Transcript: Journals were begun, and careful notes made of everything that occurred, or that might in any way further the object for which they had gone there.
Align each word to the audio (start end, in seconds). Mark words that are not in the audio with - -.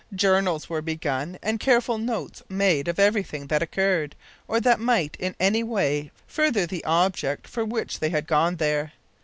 Journals 0.15 0.67
were 0.67 0.81
begun, 0.81 1.37
and 1.43 1.59
careful 1.59 1.99
notes 1.99 2.41
made 2.49 2.87
of 2.87 2.97
everything 2.97 3.45
that 3.45 3.61
occurred, 3.61 4.15
or 4.47 4.59
that 4.59 4.79
might 4.79 5.15
in 5.19 5.35
any 5.39 5.61
way 5.61 6.09
further 6.25 6.65
the 6.65 6.83
object 6.85 7.47
for 7.47 7.63
which 7.63 7.99
they 7.99 8.09
had 8.09 8.25
gone 8.25 8.55
there. 8.55 8.93